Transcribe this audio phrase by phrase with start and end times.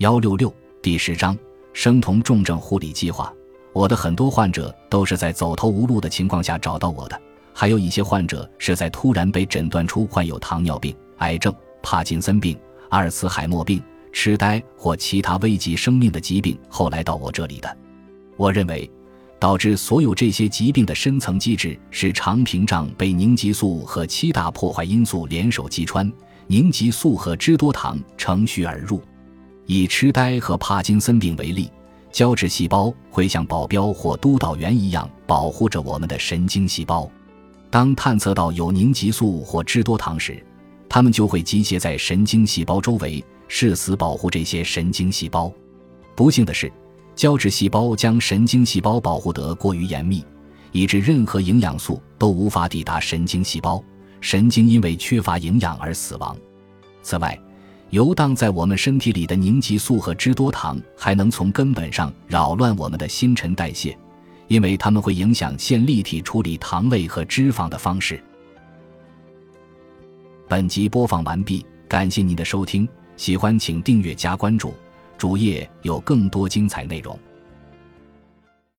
[0.00, 0.50] 幺六六
[0.80, 1.36] 第十章
[1.74, 3.30] 生酮重症护理计划。
[3.74, 7.20] 我的很多患者都是在走投无路的情况下找到我的，
[7.52, 12.58] 还有一些患者是在突然被诊断出患有糖尿病、癌症、帕金森病、
[12.88, 17.76] 阿尔茨海默病、痴呆或其他危及生命的疾病后来到我这里的。
[18.38, 18.90] 我认为，
[19.38, 26.10] 导致所有这些疾病的深层机制是肠屏障被凝集素和七大破坏因素联手击穿，
[26.46, 28.98] 凝集素和脂多糖乘虚而入。
[29.72, 31.70] 以痴呆和帕金森病为例，
[32.10, 37.08] 胶质细胞会像保镖或督导员一样保护着我们的神经细胞。
[37.70, 40.44] 当探测到有凝集素或脂多糖时，
[40.88, 45.52] 它们就会集结在神经细胞周围，誓死保护这些神经细胞。
[46.16, 46.72] 不幸的是，
[47.14, 50.24] 胶质细胞将神经细胞保护得过于严密，
[50.72, 53.80] 以致任何营养素都无法抵达神经细胞，
[54.20, 56.36] 神经因为缺乏营养而死亡。
[57.04, 57.40] 此外，
[57.90, 63.96] 游荡在我们身体里的凝集素和脂多糖，还能从根本上扰乱我们的新陈代谢，
[64.46, 68.22] 因为它们会影响线粒体处理糖类和脂肪的方式。
[70.48, 74.72] 本集播放完毕，感谢您的收听，喜欢请订阅加关注，
[75.18, 77.18] 主页有更多精彩内容。